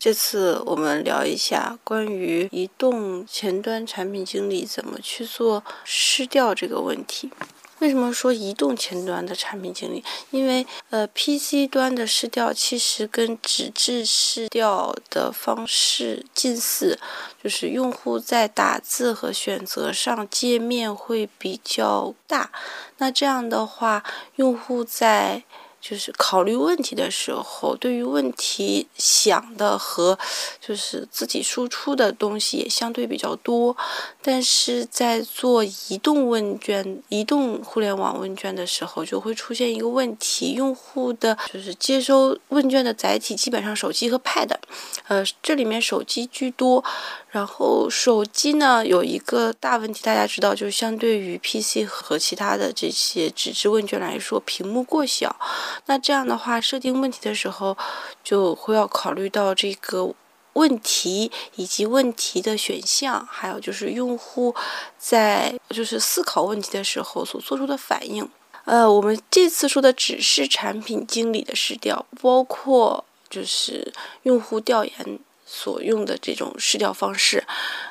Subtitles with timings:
[0.00, 7.30] 这次我们聊一下关于移动前端产品经理怎么去做失调这个问题。
[7.80, 10.02] 为什么说移动前端的产品经理？
[10.30, 16.98] 因为呃，PC 端的试调其实跟纸质试调的方式近似，
[17.42, 22.50] 就是用户在打字和选择上界面会比较大。
[22.98, 24.02] 那这样的话，
[24.36, 25.44] 用户在
[25.88, 30.18] 就是考虑问题的时候，对于问题想的和
[30.60, 33.74] 就是自己输出的东西也相对比较多，
[34.20, 44.50] 但是在做移动问卷、移动互联网问卷的时候，就会出现一个问题：用户的就是接收问卷的载体基本上手机和 Pad，
[45.06, 46.84] 呃，这里面手机居多。
[47.30, 55.36] 然后手机呢有一个大问题，大家知道，就是相对于 PC 和其他的这些纸质问卷来说，屏幕过小。
[55.86, 57.76] 那这样的话，设定问题的时候，
[58.22, 60.14] 就会要考虑到这个
[60.52, 64.54] 问题以及问题的选项，还有就是用户
[64.98, 68.28] 在就是思考问题的时候所做出的反应。
[68.64, 73.92] 呃，我们这次说的只是产品经理的试调，包括就是
[74.24, 77.42] 用户调研所用的这种试调方式，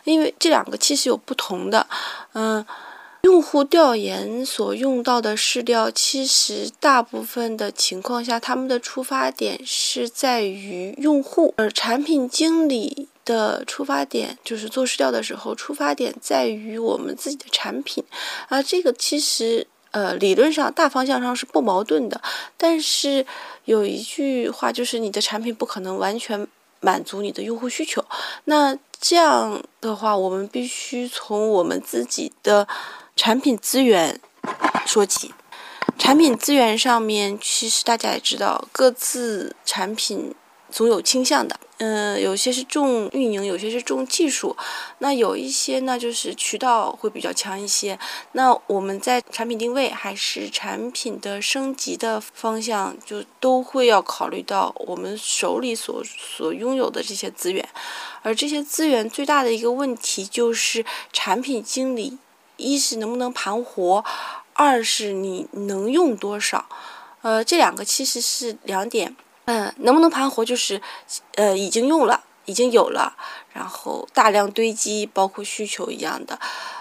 [0.03, 1.87] 因为这两个其实有不同的，
[2.33, 2.65] 嗯。
[3.27, 18.01] 用户调研所用到的试调，其实大部分的情况下，他们的出发点是在于用户；而产品经理的出发点，就是做试调的时候，出发点在于我们自己的产品。
[18.47, 22.21] 啊，这个其实呃，理论上大方向上是不矛盾的。
[22.55, 23.25] 但是
[23.65, 26.47] 有一句话就是，你的产品不可能完全
[26.79, 28.01] 满足你的用户需求。
[28.45, 32.65] 那这样的话，我们必须从我们自己的。
[33.17, 34.21] 产品资源
[34.85, 35.33] 说起，
[35.97, 40.33] 产品资源上面，其实大家也知道，各自产品
[40.71, 41.59] 总有倾向的。
[41.79, 44.55] 嗯，有些是重运营，有些是重技术。
[44.99, 47.99] 那有一些呢，就是渠道会比较强一些。
[48.31, 57.67] 那我们在产品定位还是产品的升级的方向，就都会要考虑到我们手里所所拥有的这些资源。
[58.23, 62.17] 而这些资源最大的一个问题就是产品经理。
[62.57, 64.03] 一是能不能盘活，
[64.53, 66.67] 二是你能用多少，
[67.21, 69.15] 呃，这两个其实是两点。
[69.45, 70.81] 嗯，能不能盘活就是，
[71.35, 73.15] 呃，已经用了，已经有了，
[73.53, 76.37] 然后大量堆积，包括需求一样的。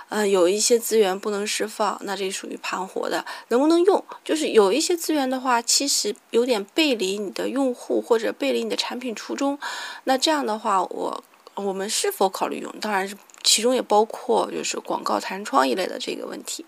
[0.08, 3.24] 呃，有一些资源不能释放，那这属于盘活的。
[3.48, 9.58] 能不能用，就是有一些资源的话，其实有点背离你的用户或者背离你的产品初衷。
[10.04, 12.74] 那这样的话，我我们是否考虑用？
[12.80, 13.16] 当然是。
[13.46, 16.66] 其中也包括就是广告弹窗一类的这个问题，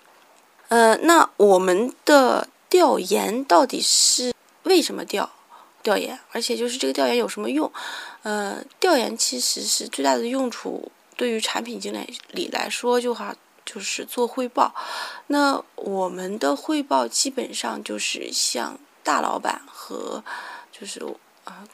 [0.69, 5.28] 呃，那我们的调研到底是为什么调
[5.83, 6.16] 调研？
[6.31, 7.71] 而且就是这个调研有什么用？
[8.22, 11.93] 呃，调研其实是最大的用处，对于产品经
[12.31, 13.34] 理来说，就好
[13.66, 14.72] 就是做汇报。
[15.27, 20.22] 那我们的汇报基本上就是向大老板和
[20.71, 21.05] 就是。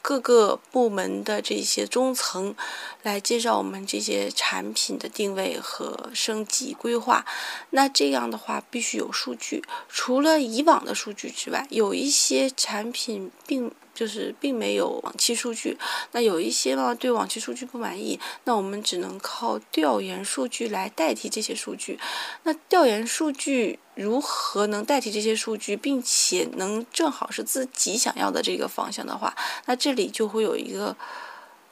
[0.03, 2.55] 各个部门的这些中层
[3.03, 7.25] 来介绍我们这些产品的定位和升级规划。
[7.71, 9.63] 那这样的话，必须有数据。
[9.89, 13.73] 除了以往的数据之外，有一些产品并。
[13.95, 15.79] 就是并没有往期数据，
[16.11, 21.97] 那有一些呢对往期数据不满意，那我们只能靠调研数据来代替这些数据。
[22.43, 29.35] 那调研数据如何能代替这些数据，并且能正好是自己想要的这个方向的话，
[29.67, 30.97] 那这里就会有一个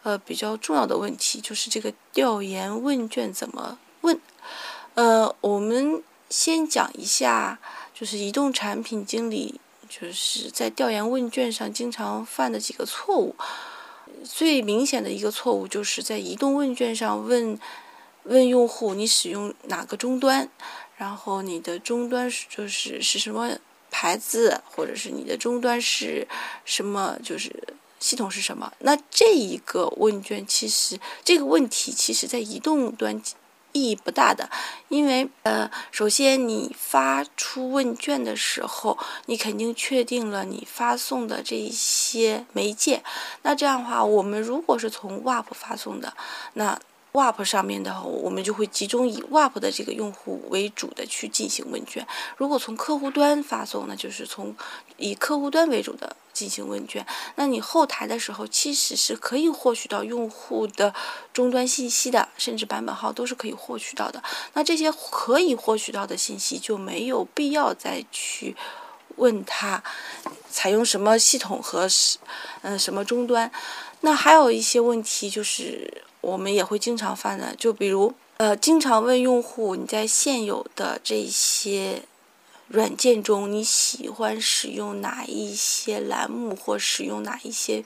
[0.03, 4.21] 呃比较重要的问题，就是这个调研问卷怎么问？
[4.95, 7.59] 呃，我们先讲一下，
[7.95, 9.61] 就是移动产品经理。
[9.95, 13.37] 就是在调研问卷上经常犯的几个错误，
[14.25, 17.59] 最明显的一个错误就是在移动问卷上问
[18.23, 20.49] 问用户你使用哪个终端，
[21.03, 23.59] 然后你的终端是就是是什么
[23.91, 26.29] 牌子，或者是你的终端是
[26.65, 27.53] 什么，就是
[27.99, 28.73] 系统是什么。
[28.79, 33.21] 那这一个问卷其实这个问题其实在移动端。
[33.75, 34.51] 意义不大的，
[34.91, 43.03] 因为呃，首先你发出问卷的时候，你肯定确定了你发送的这一些媒介。
[43.41, 46.13] 那这样的话，我们如果是从 WAP 发送的，
[46.53, 46.79] 那
[47.13, 52.07] WAP 上面的话，我们就会集中以 WAP 的这个用户为主的去进行问卷。
[52.37, 54.55] 如果从客户端发送，呢就是从
[54.97, 56.17] 以客户端为主的。
[56.33, 57.07] 进行问卷。
[57.37, 60.95] 那你后台的时候，其实是可以获取到用户的
[61.31, 64.21] 终端信息的，甚至版本号都是可以获取到的。
[64.55, 68.57] 那这些可以获取到的信息，就没有必要再去
[69.17, 69.85] 问他
[70.51, 72.17] 采用什么系统和是
[72.63, 73.53] 嗯什么终端。
[74.01, 82.05] 那还有一些问题，就是我们也会经常犯的，就比如呃，经常问用户你在现有的这些。
[82.69, 87.85] 软件中你喜欢使用哪一些栏目或使用哪一些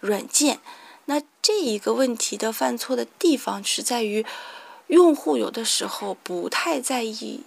[0.00, 0.60] 软件？
[1.04, 4.24] 那这一个问题的犯错的地方是在于，
[4.86, 7.42] 用户有的时候不太在意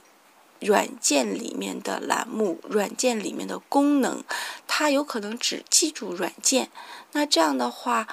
[0.59, 4.23] 软件里面的栏目、软件里面的功能，
[4.67, 6.69] 他有可能只记住软件。
[7.13, 8.07] 那这样的话。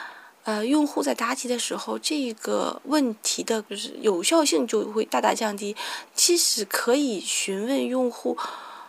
[0.45, 5.75] 呃，用户在答题的时候，这个问题的就是有效性就会大大降低。
[6.15, 8.37] 其实可以询问用户，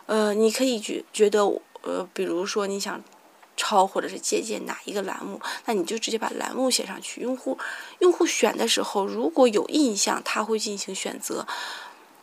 [0.04, 1.44] 呃，你可以觉觉得，
[1.82, 3.02] 呃，比如说你想
[3.56, 7.22] 抄或者是借鉴哪一个栏目，那你就直接把栏目写上去。
[7.22, 7.58] 用户
[8.00, 11.46] 用户选的时候，如果有印象，他会进行选择。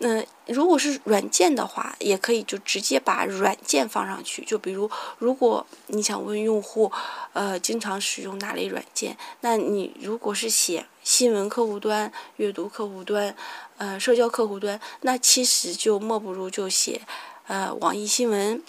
[0.06, 4.44] 嗯，如果是软件的话，也可以就直接把软件放上去。
[4.44, 6.92] 就比如，如果你想问用户，
[7.32, 13.34] 呃，经常使用哪类软件，那你如果是写新闻客户端、阅读客户端、
[13.78, 17.00] 呃，社交客户端，那其实就莫不如就写
[17.48, 18.62] 呃，网易新闻，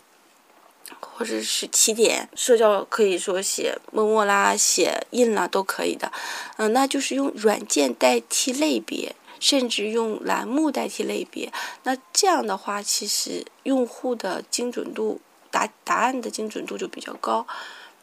[1.01, 6.13] 或者是起点社交，可以说写陌陌啦、写印啦都可以的。
[6.59, 9.17] 嗯，那就是用软件代替类别。
[9.41, 11.53] 甚至用栏目代替类别，
[11.83, 15.21] 那这样的话，其实用户的精准度
[15.51, 17.47] 答答案的精准度就比较高。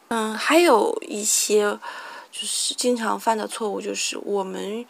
[0.09, 1.79] 嗯，还有一些
[2.31, 4.85] 就是经常犯的错误，就是我们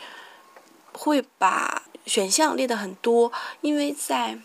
[0.91, 4.37] 会把选项列的很多，因为在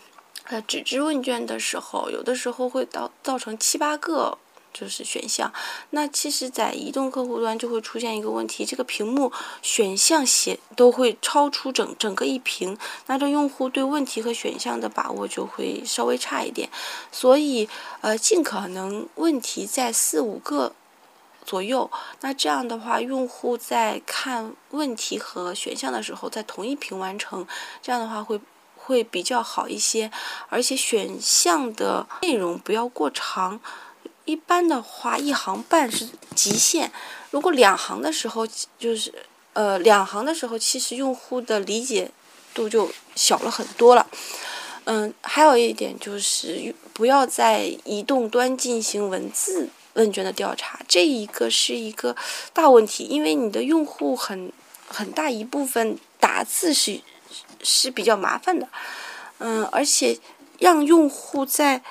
[0.45, 4.37] 呃纸质问卷的时候，有的时候会到造成七八个。
[4.79, 5.51] 就是选项，
[5.89, 9.31] 那其实，在移动客户端就会出现一个问题，这个屏幕
[9.63, 12.77] 选项写都会超出整整个一屏，
[13.07, 16.69] 那这用户对问题和选项的把握就会稍微差一点。
[17.11, 17.67] 所以，
[18.01, 20.73] 呃，尽可能问题在四五个
[21.43, 21.89] 左右，
[22.21, 27.47] 那这样的话，用户在看问题和选项的时候，在同一屏完成，
[27.81, 28.39] 这样的话会
[28.75, 30.11] 会比较好一些，
[30.49, 33.59] 而且选项的内容不要过长。
[34.27, 36.91] 一般的话，一行半是极限。
[37.31, 38.45] 如果两行的时候，
[38.77, 39.11] 就是
[39.53, 42.11] 呃两行的时候，其实用户的理解
[42.53, 44.05] 度就小了很多了。
[44.83, 52.13] 嗯，还有一点就是不要在移动端进行文字问卷的调查，这一个是一个
[52.51, 54.51] 大问题，因为你的用户很
[54.87, 56.99] 很大一部分打字是
[57.63, 58.67] 是比较麻烦的。
[59.39, 60.19] 嗯，而且
[60.59, 61.81] 让用户在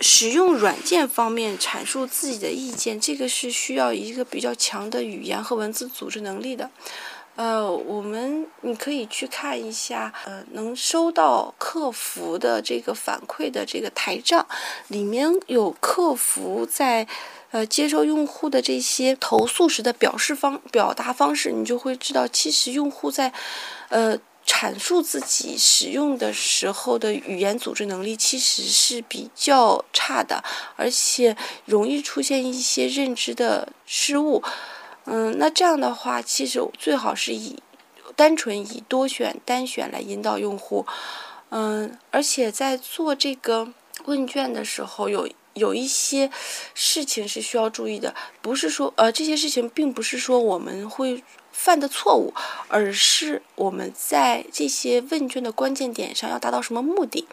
[0.00, 6.70] 使用软件方面阐述自己的意见，这个是需要一个比较强的语言和文字组织能力的。
[7.36, 14.46] 呃，我们你可以去看一下，呃，能收到客服的这个反馈的这个台账，
[14.88, 17.06] 里面有客服在
[17.50, 23.32] 呃接收用户的这些投诉时的表示方表达方式，你就会知道，其实用户在
[23.88, 24.18] 呃。
[24.52, 30.44] 阐述自己使用的时候的语言组织能力其实是比较差的，
[30.76, 31.34] 而且
[31.64, 34.42] 容易出现一些认知的失误。
[35.06, 37.60] 嗯，那这样的话，其实最好是以
[38.14, 40.86] 单纯以多选单选来引导用户。
[41.48, 43.72] 嗯，而且在做这个
[44.04, 46.30] 问卷的时候，有有一些
[46.74, 51.24] 事情是需要注意的，不是说呃这些事情并不是说我们会。
[51.52, 52.34] 犯的错误，
[52.68, 57.28] 而是我们在这些问卷的关键点上要达到什么目的？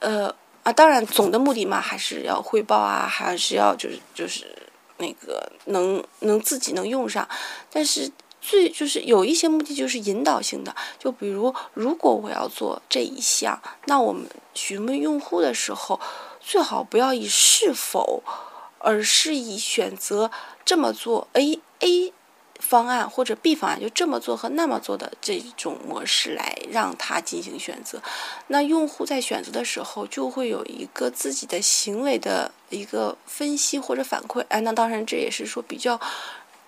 [0.00, 4.54] 呃啊，当然总的目的嘛，还是要汇报啊，还是要就是就是
[4.98, 7.26] 那个能能自己能用上。
[7.70, 15.98] 但是最就是有一些目的就是引导性的，就比如如果我要做这一项，那我们询问用户的时候，
[16.40, 18.22] 最好不要以是否，
[18.78, 20.30] 而是以选择
[20.64, 22.12] 这么做 A A。
[22.68, 28.02] 方案或者 B 方案就这么做和那么做的这种模式来让他进行选择，
[28.48, 34.44] 那用户在选择的时候就会有一个自己的行为的一个分析或者反馈。
[34.50, 35.98] 哎，那当然这也是说比较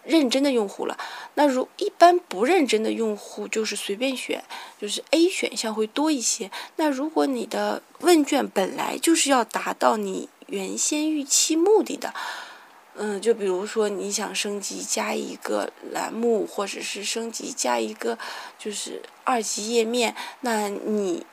[0.03, 0.97] 认真的用户了。
[1.35, 4.43] 那如一般不认真的用户就是随便选，
[4.81, 6.51] 就是 A 选项会多一些。
[6.77, 12.15] 那如果你的问卷本来就是要达到你原先预期目的的。
[12.97, 18.19] 嗯，就比如说你想升级加一个栏目，或者是升级加一个
[18.59, 21.25] 就是二级页面，那你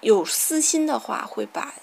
[0.00, 1.74] 有私心的话，会把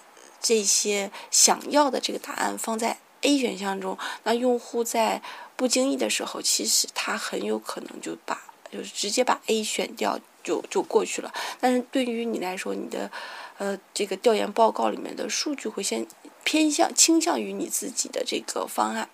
[0.41, 5.21] 这些想要的这个答案放在 A 选项中，那用户在
[5.55, 8.41] 不经意的时候，其实他很有可能就把
[8.71, 11.31] 就是直接把 A 选掉就就过去了。
[11.59, 13.11] 但是对于你来说，你的
[13.57, 16.07] 呃这个调研报告里面的数据会先
[16.43, 19.09] 偏向倾向于你自己的这个方案。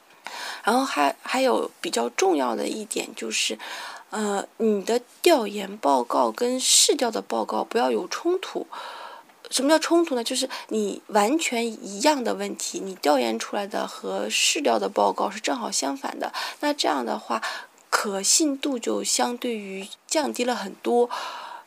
[0.63, 3.58] 然后还还有比较重要的一点就是，
[4.10, 8.68] 呃，你的调研报告跟市调的报告不要有冲突。
[9.50, 10.24] 什么叫冲突呢？
[10.24, 17.42] 就是你完全一样的问题，你调研出来的和市调的报告是正好相反的，那这样的话，
[17.92, 21.10] 可信度就相对于降低了很多。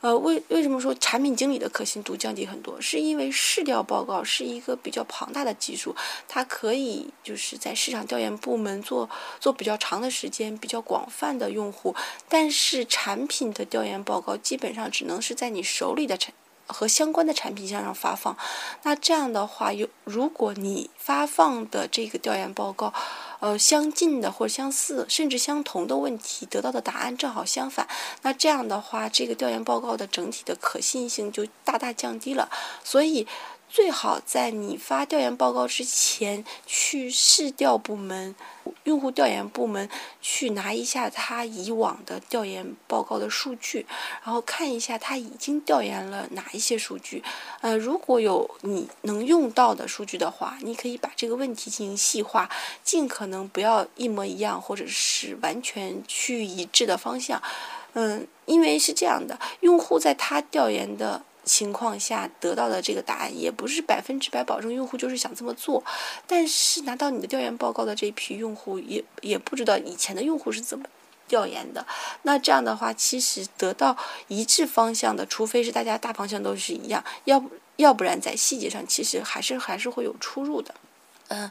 [0.03, 2.81] 呃，为为什么说产品经理的可信度降低很多？
[2.81, 5.97] 是因为市调报告是一个比较庞大的技术，
[6.29, 9.09] 它可以就是在市场调研部门做
[9.41, 11.95] 做比较长的时间、比较广泛的用户，
[12.29, 16.33] 但是产品的调研报告基本上只能是在你手里的产。
[16.67, 18.37] 和相关的产品向上发放，
[18.83, 22.93] 那这样的话，有如果你发放的这个调研报告，
[23.41, 27.87] 呃，相近的或者相似甚至相同的问题得到的答案正好相反，
[28.23, 32.51] 那这样的话，这个调研报告的整体的可信性就大大降低了。
[32.85, 33.27] 所以。
[33.69, 38.35] 最好在你发调研报告之前，去市调部门、
[38.87, 39.89] 用户调研部门
[40.21, 43.85] 去拿一下他以往的调研报告的数据，
[44.25, 47.23] 然后看一下他已经调研了哪一些数据。
[47.61, 52.49] 呃，如果有你能用到的数据的话，你可以把这个问题进行细化，
[52.85, 57.43] 尽可能不要一模一样，或者是完全趋于一致的方向。
[57.95, 61.23] 嗯，因为是这样的，用户在他调研的。
[61.47, 65.83] 情况下得到的这个答案也不是百分之百保证用户就是想这么做，
[66.27, 70.85] 但是拿到你的调研报告的这批用户也也不知道以前的用户是怎么
[71.29, 71.87] 调研的，
[72.23, 80.75] 那这样的话其实得到一致方向的，除非是大家大方向都是一样，要不要不然在细节上其实还是还是会有出入的。
[81.29, 81.51] 嗯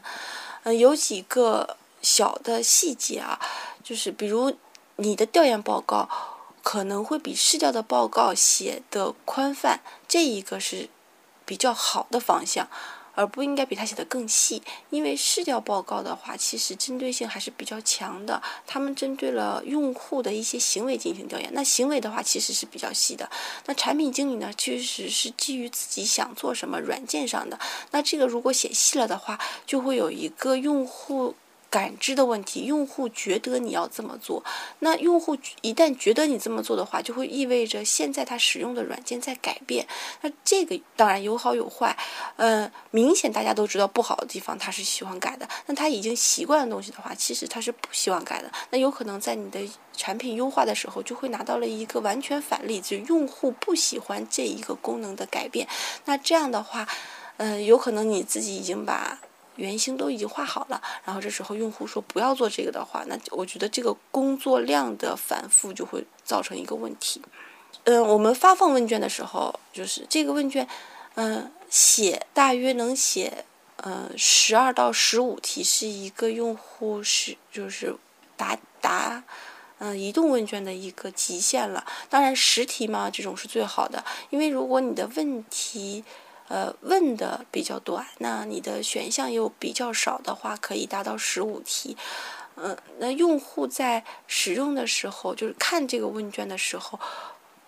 [0.64, 3.40] 嗯，有几个小的细节啊，
[3.82, 4.54] 就是比如
[4.96, 6.35] 你的调研报告。
[6.66, 10.88] 可能会比市调的报告写的宽泛，这一个是
[11.44, 12.68] 比较好的方向，
[13.14, 14.60] 而不应该比他写的更细。
[14.90, 21.48] 因为市调报告的话，其实针对性还是比较强的，他们针对了用户的一些行为进行调研。
[21.52, 23.30] 那行为的话，其实是比较细的。
[23.66, 27.56] 那产品经理呢，确实是基于自己想做什么软件上的。
[27.92, 31.36] 那这个如果写细了的话，就会有一个用户。
[31.68, 34.42] 感知的问题，用户觉得你要这么做，
[34.78, 39.86] 那用户一旦觉得你这么做的话，就会意味着现在他使用的软件在改变。
[40.22, 41.96] 那这个当然有好有坏，
[42.36, 45.46] 呃，明显大家都知道不好的地方，他是喜欢改的。
[45.66, 48.50] 那他已经习惯的东西的话，其实他是不希望改的。
[48.70, 49.60] 那有可能在你的
[49.92, 55.68] 产品优化的时候，就会拿到了一个完全反例，就用户不喜欢这一个功能的改变。
[56.04, 56.88] 那这样的话，
[57.36, 59.18] 嗯，有可能你自己已经把。
[59.56, 67.20] 原型都已经画好了，然后这时候用户说不要做这个的话，那我觉得这个工作量的反复就会造成一个问题。
[67.84, 70.66] 嗯，我们发放问卷的时候，就是这个问卷，
[71.14, 73.44] 嗯，写大约能写，
[73.76, 77.96] 呃，十二到十五题是一个用户是就是
[78.36, 79.22] 答答，
[79.78, 81.84] 嗯，移动问卷的一个极限了。
[82.08, 86.04] 当然十题嘛，这种是最好的，因为如果你的问题。
[86.48, 91.96] 呃，问的比较短，那你的选项又比较少的话，可以达到十五题。
[92.54, 96.98] 嗯，那用户在使用的时候，就是看这个问卷的时候，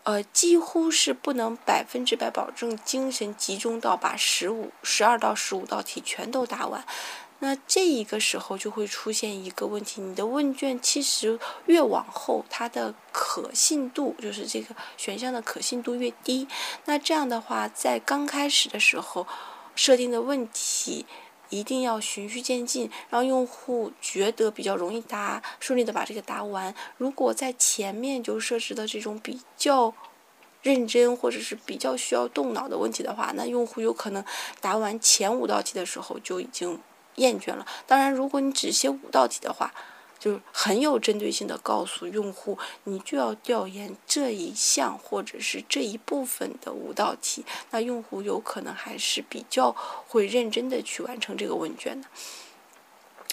[0.05, 6.87] 呃，几乎是不能百分之百保证精神集中到把十五、十二到十五道题全都答完。
[7.41, 16.49] 那这一个时候就会出现一个问题，你的问卷其实越往后，它的可信度就是这个选项的可信度越低。
[16.87, 19.25] 那这样的话，在刚开始的时候
[19.77, 21.07] 设定的问题
[21.49, 26.75] 一定要循序渐进，让用户觉得比较容易答，顺利的把这个答完。
[26.97, 29.95] 如果在前面就设置的这种比较
[30.63, 34.25] 认真或者是比较需要动脑的问题的话，那用户有可能
[34.61, 36.81] 答完前五道题的时候就已经。
[37.19, 37.65] 厌倦了。
[37.87, 39.73] 当然，如果你只写五道题的话，
[40.19, 49.71] 就很有针对性的告诉用户，你就要调研这一项或者是这一部分的五道题，那用户有可能还是比较
[50.09, 52.09] 会认真的去完成这个问卷的。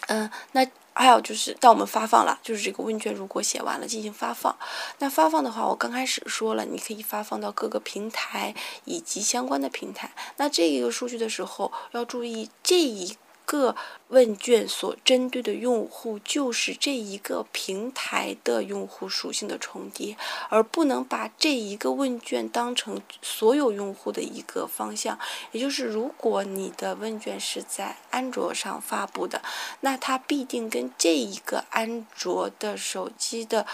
[0.09, 4.55] 嗯，那还有就是到我们发放了，就是这个问卷如果写完了进行发放，
[4.99, 10.11] 那发放的话，我刚开始说了，你可以发放到各个平台以及相关的平台。
[10.37, 13.17] 那这一个数据的时候要注意这一。
[13.45, 13.75] 个
[14.09, 20.17] 问卷所针对的用户就是这一个平台的用户属性的重叠，
[20.49, 25.17] 而不能把这一个问卷当成所有用户的一个方向。
[25.51, 29.41] 也就是，如果你的问卷是在安卓上发布的，
[29.81, 33.65] 那它必定跟这一个安卓的手机的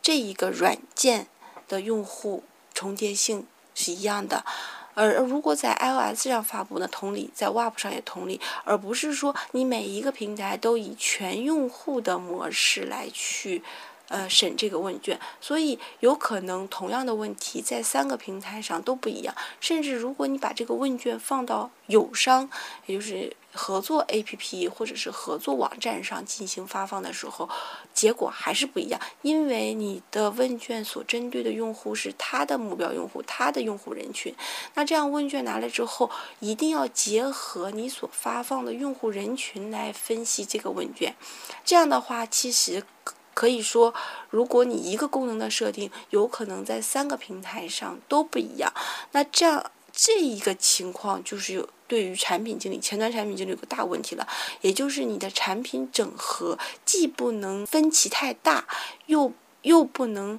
[0.00, 1.26] 这一个软件
[1.68, 4.44] 的用户重叠性是一样的。
[4.94, 13.62] 而如果在 iOS 上发布呢，同理，在 WAP 上也同理，而不是说你每一个平台都以全用户的模式来去。
[14.08, 19.32] 呃，审这个问卷，所以有可能同样的问题在三个平台上都不一样。
[19.60, 22.50] 甚至如果你把这个问卷放到友商，
[22.86, 27.48] 也就是合作 APP 或者是合作网站上进行发放的时候，
[27.92, 29.00] 结果还是不一样。
[29.22, 34.34] 因为你的问卷所针对的用户是他的目标用户，他的用户人群。
[34.74, 41.14] 那这样问卷拿来之后，一定要结合你所发放的用户人群来分析这个问卷。
[41.64, 42.84] 这样的话，其实。
[43.32, 43.94] 可以说，
[44.28, 48.70] 如果你一个功能的设定有可能在三个平台上都不一样，
[49.12, 54.24] 那这样这一个情况就是有对于产品经理、前端产品经理有个大问题了，
[54.60, 58.68] 也就是你的产品整合既不能分歧太大，
[59.06, 59.32] 又
[59.62, 60.38] 又不能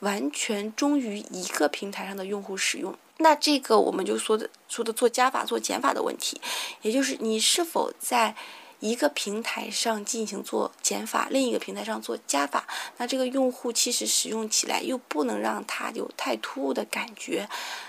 [0.00, 2.94] 完全忠于一个平台上的用户使用。
[3.16, 6.38] 那这个我们就说的说的做加法、做减法的问题，
[6.82, 8.36] 也就是你是否在。
[8.82, 17.48] 一个平台上进行做减法，另一个平台上做加法，那这个用户其实使用起来又不能让他有太突兀的感觉。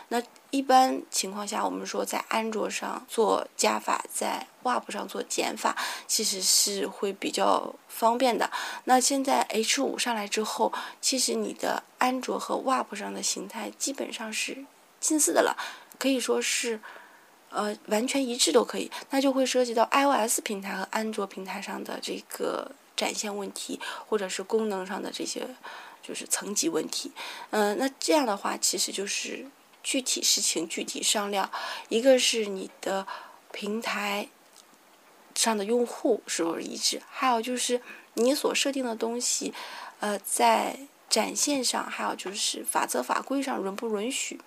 [0.10, 0.22] 那
[0.52, 8.52] 一般情况下，我们说在安卓上做加法，在 WAP 上做减法，其实是会比较方便的。
[8.84, 10.72] 那现在 H 五上来之后，
[11.02, 14.64] 其实你的安卓和 WAP 上的形态基本上是
[15.00, 15.58] 近似的了，
[15.98, 16.80] 可以说是。
[17.54, 25.48] 呃，完全一致都可以，那就会涉及到 iOS 平台和安卓平台上的这个展现问题，或者是功能上的这些
[26.02, 27.12] 就是层级问题。
[27.52, 29.46] 嗯，那这样的话，其实就是
[29.84, 31.50] 具体事情具体商量。
[31.90, 33.06] 一个是你的
[33.52, 34.28] 平台
[35.36, 37.82] 上的用户是否一致，还有就是
[38.16, 39.54] 你所设定的东西，
[40.00, 40.80] 呃，在
[41.10, 44.40] 展现上，还有就是法则法规上允不允许。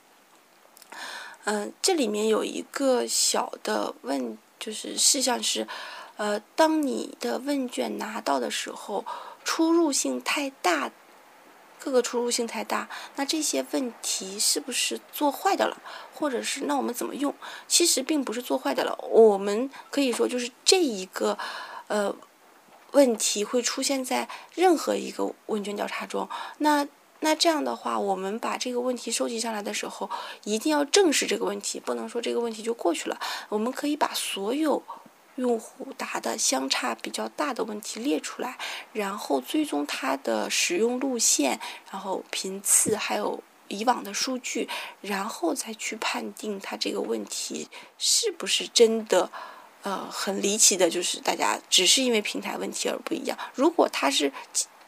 [1.48, 5.68] 嗯，这里面有一个小的问，就是事项是，
[6.16, 9.04] 呃，当你的问卷拿到的时候，
[9.44, 10.90] 出入性太大，
[11.78, 15.80] 各个出入性太大，那这些问题是不是做坏的了？
[16.12, 17.32] 或者是那我们怎么用？
[17.68, 21.38] 其实并不是做坏的了，我们可以说就是这一个，
[21.86, 22.12] 呃，
[22.90, 26.28] 问题会出现在任何一个问卷调查中，
[26.58, 26.88] 那。
[27.20, 30.08] 那这样的话，我们把这个问题收集上来的时候，
[30.44, 33.18] 一定要正视这个问题，不能说这个问题就过去了。
[33.48, 34.82] 我们可以把所有
[35.36, 38.58] 用户答的相差比较大的问题列出来，
[38.92, 41.58] 然后追踪它的使用路线，
[41.90, 44.68] 然后频次，还有以往的数据，
[45.00, 49.30] 然后再去判定它这个问题是不是真的，
[49.82, 53.38] 呃，很离奇的，就是大家只是因为平台问题而不一样。
[53.54, 54.30] 如果它是。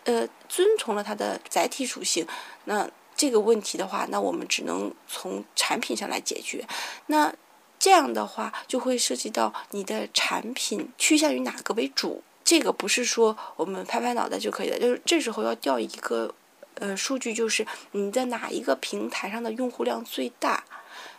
[0.08, 2.26] 呃，遵从了它的载体属性，
[2.64, 6.66] 那这个问题的话，那我们只能从产品上来解决。
[7.08, 7.30] 那
[7.78, 12.22] 这样的话，就会涉及到你的产品趋向于哪个为主。
[12.42, 16.34] 这个不是说我们拍拍脑袋就可以了，就是这时候要调一个
[16.76, 20.64] 呃数据，就是你的哪一个平台上的用户量最大、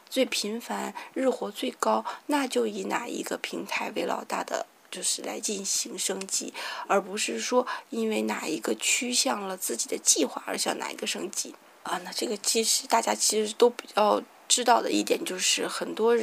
[0.10, 4.65] 最频繁、日活最高，那就以哪一个平台为老大的。
[4.91, 6.54] 就是来进行升级，
[6.88, 11.99] 而不是说因为哪一个趋向了自己的计划而向哪一个升级啊。
[12.04, 16.15] 那这个其实大家其实都比较知道的一点就是，很多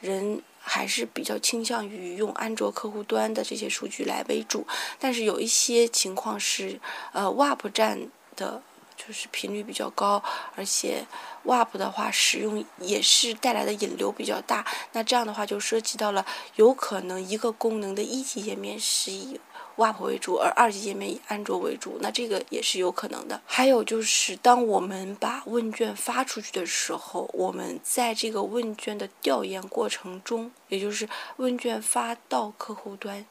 [0.00, 4.66] 人还是比较倾向于用安卓客户端的这些数据来为主，
[4.98, 6.80] 但是有一些情况是，
[7.12, 8.62] 呃，WAP 站的。
[9.04, 10.22] 就是频率比较高，
[10.54, 11.04] 而且
[11.44, 14.64] WAP 的话使用也是带来的引流比较大。
[14.92, 16.24] 那这样的话就涉及到了
[16.56, 19.40] 有可能一个功能的一级页面是以
[19.76, 23.40] WAP 为主，而二级页面以安卓为主，那这个也是有可能的。
[23.46, 33.26] 还有就是当我们把问卷发出去的时候，我们在这个问卷的调研过程中，也就是问卷发到客户端。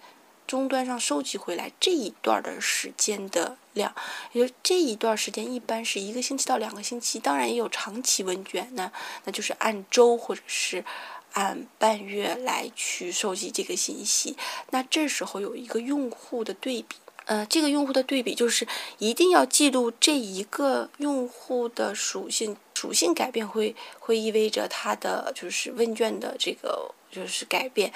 [0.51, 3.95] 终端上收集回来这一段的时间的量，
[4.33, 8.91] 也就这一段时间一般是一个星期到两个星期，当然也有长期问卷，那
[9.23, 10.83] 那就是按周或者是
[11.31, 14.35] 按半月来去收集这个信息。
[14.71, 27.93] 那这时候有一个用户的对比，呃，这个用户的对比就是一定要记录这一个用户的属性，属性改变会会意味着他的就是问卷的这个就是改变。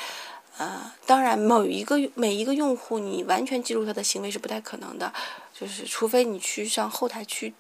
[0.57, 5.13] 呃，当然，某一个每一个用户你完全记录他的行为是不太可能的，
[5.53, 7.53] 就是除非你去上后台去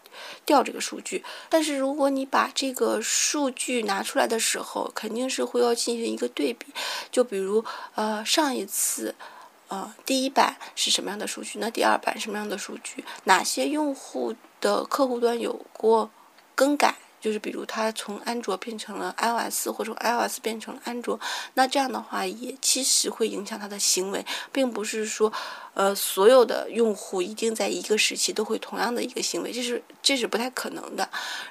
[0.45, 1.21] 调这个数据。
[1.49, 6.67] 但是如果你把这个数据拿出来的时候，肯定是会要进行一个对比。
[7.11, 9.13] 就比如，呃，上一次，
[9.67, 11.59] 呃，第一版是什么样的数据？
[11.59, 13.03] 那第二版什么样的数据？
[13.25, 16.09] 哪些用户的客户端有过
[16.55, 16.95] 更改？
[17.25, 21.19] 就是比如它从安卓变成了 iOS，或者 iOS 变成了安卓，
[21.55, 25.33] 那这样的话也其实会影响它的行为，并不是说，
[25.73, 31.09] 呃，所有的用户一定在一个时期都会同样的一个行为，这是这是不太可能的。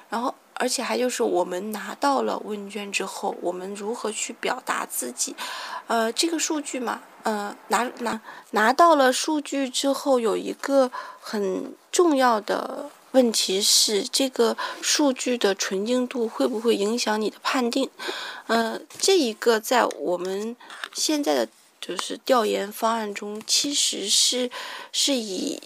[0.09, 5.35] 然后，而且还就是我们拿到了问卷之后，我们如何去表达自己？
[5.87, 12.89] 呃，这个数据嘛，呃，拿拿拿到了数据之后，有一个很重要的。
[13.15, 17.89] 问题是这个数据的纯净度会不会影响你的判定？
[18.47, 20.53] 呃，这一个在我们
[20.93, 21.47] 现在的
[21.79, 24.51] 就是调研方案中，其实是
[24.91, 25.61] 是以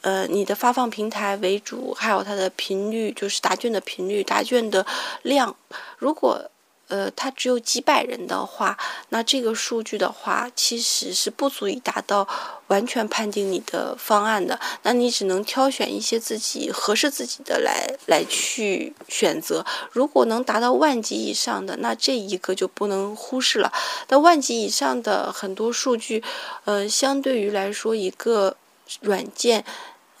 [0.00, 4.86] 呃你的发放平台为主，还有它的频率，就是答卷的频率、答卷的
[5.22, 5.54] 量，
[5.98, 6.50] 如果。
[6.94, 8.78] 呃，它只有几百人的话，
[9.08, 12.28] 那这个数据的话，其实是不足以达到
[12.68, 14.60] 完全判定你的方案的。
[14.84, 19.66] 那你只能挑选一些自己合适自己的来来去选择。
[19.90, 23.72] 如果能达到万级以上的，那这一个就不能忽视了。
[24.06, 26.22] 那万级以上的很多数据，
[26.64, 28.56] 呃，相对于来说，一个
[29.00, 29.64] 软件，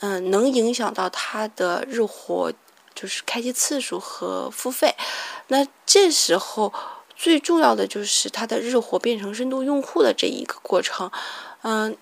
[0.00, 2.52] 嗯，能影响到它的日活。
[2.94, 4.94] 就是开机次数和付费，
[5.48, 6.72] 那这时候
[7.16, 11.10] 最重要的就是它的日活变成深度用户的这一个过程，
[11.62, 11.96] 嗯。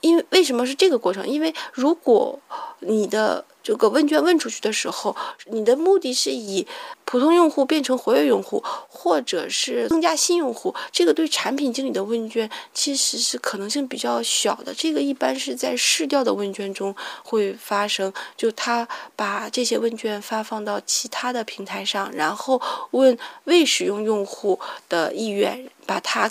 [0.00, 1.28] 因为为什么是这个过程？
[1.28, 2.38] 因为如果
[2.78, 5.14] 你的这个问卷问出去的时候，
[5.50, 6.66] 你的目的是以
[7.04, 14.72] 普通用户变成活跃用户，或者是增加新用户，这个对产品经理的问卷其实是可能性比较小的。
[14.72, 22.58] 这个一般是在试调的问卷中会发生，就他把这些问卷发放到其他的平台上，然后
[22.92, 26.30] 问未使用用户的意愿，把它。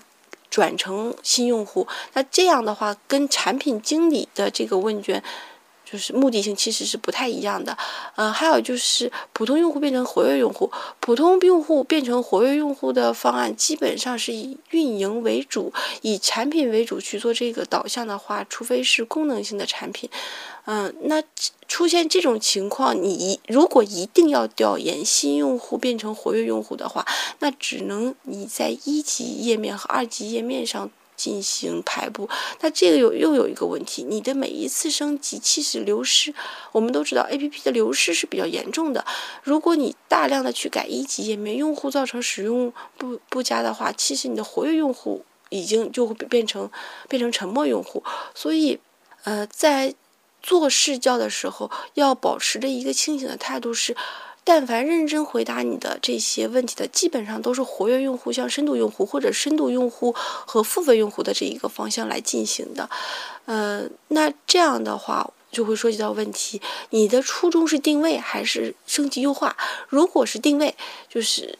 [0.50, 5.22] 转成新用户，那这样的话，跟产品经理的这个问卷，
[5.90, 7.78] 就是目的性其实是不太一样的。
[8.16, 10.70] 呃，还有就是普通用户变成活跃用户，
[11.00, 15.72] 普通用户变成活跃用户的方案，基本上是以运营为主，
[16.02, 20.10] 以产品为主去做这个导向的话，除非是功能性的产品。
[20.66, 21.24] 嗯，那
[21.70, 27.06] 出现这种情况，你如果一定要调研新用户变成活跃用户的话，
[27.40, 32.30] 那只能你在一级页面和二级页面上进行排布。
[32.62, 36.34] 那这个有又有一个问题，你的每一次升级其实流失，
[36.72, 39.04] 我们都知道 A P P 的流失是比较严重的。
[39.44, 46.70] 如果你大量的去改一级页面，用户造成使用不不佳的话，其实你的活跃用户已经就会变成
[47.10, 48.04] 变成沉默用户。
[48.34, 48.80] 所以，
[49.24, 49.96] 呃，在
[50.44, 53.98] 做试教的时候，要保持着一个清醒的态度，是，
[54.50, 62.90] 但凡认真回答你的这些问题的，基本上都是活跃用户向深度用户或者深度用户和付费用户的这一个方向来进行的。
[63.44, 69.58] 呃，那这样的话就会涉及到问题，你的初衷是定位还是升级优化？
[69.90, 70.74] 如果是定位，
[71.10, 71.58] 就是。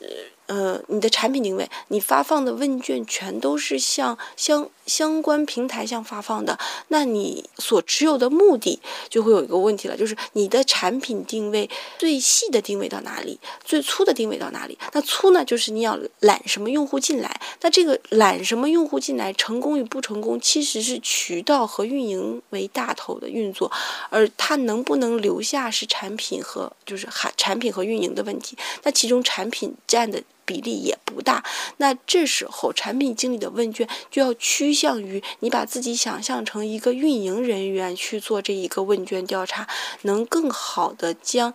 [0.48, 6.58] 呃，你的产品定位，你发放的问卷全都是向相相关平台向发放的，
[6.88, 8.80] 那你所持有的目的
[9.10, 14.78] 就会有一个问题了，就是你的产品定位最细的定位到哪里，最粗的定位到哪里？
[14.94, 17.42] 那粗呢，就是你要揽什么用户进来？
[17.60, 23.70] 那这个揽什么用户进来，成功与不成功，其实是渠道和运营为大头的运作，
[24.10, 28.58] 而它能不能留下是产品和就是产产品和运营的问题。
[28.84, 30.24] 那其中产品占的。
[30.48, 31.44] 比例也不大，
[31.76, 39.68] 那这时候产品经理的问卷就要趋向于你把自己想象成一个运营人员去做这一个问卷调查，
[40.04, 41.54] 能更好的将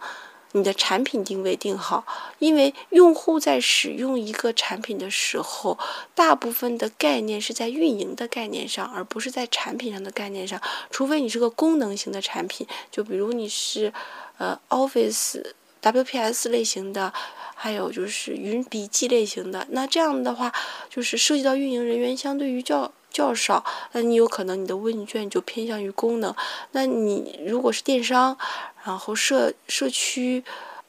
[0.53, 2.05] 你的产品定位定好。
[2.39, 5.79] 因为用户在使用一个产品的时候，
[6.15, 10.61] 大部分的概念是在运营的概念上，而不是在产品上的概念上。
[10.91, 13.91] 除非你是个功能型的产品，就比如你是
[14.37, 15.43] 呃 Office
[15.83, 17.13] WPS 类型的。
[17.55, 20.53] 还有就是云笔记类型的，那这样的话，
[20.91, 26.35] 就是涉及到运营人员相对于较较少，那你有可能你的问卷就偏向于功能。
[26.73, 28.37] 那你如果是电商，
[28.85, 30.43] 然后社社区、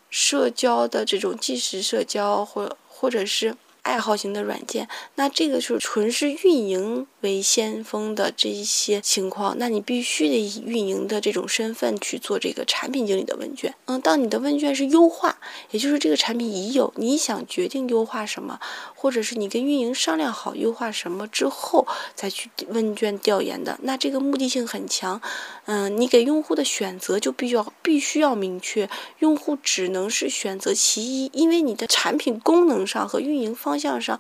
[0.10, 13.76] 社交的这种即时社交，或或者是爱好型的软件，那这个就是纯是运营为先锋的这一些情况，那你必须得以运营的这种身份去做这个产品经理的问卷。
[13.86, 15.38] 嗯，当你的问卷是优化，
[15.72, 18.60] 也就是这个产品已有，你想决定优化什么，
[18.96, 25.22] 或者是你跟运营商量好优化什么之后再去问卷调研的，那这个目的性很强。
[25.66, 34.20] 嗯，你给用户的选择就必须要必须要明确，用户只能是选择其一，因为你的产品功能上和运营方方向上。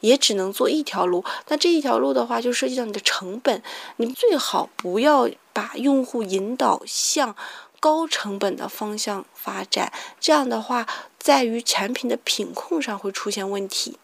[0.00, 3.62] 也只能做一条路，那这一条路的话，就涉及到你的成本。
[3.96, 7.34] 你最好不要把用户引导向
[7.80, 10.86] 高成本的方向发展，这样的话，
[11.18, 13.98] 在于产品的品控上会出现问题。